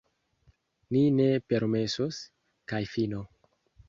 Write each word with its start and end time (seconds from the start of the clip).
Ni 0.95 1.03
ne 1.17 1.27
permesos, 1.53 2.21
kaj 2.73 2.81
fino! 2.95 3.21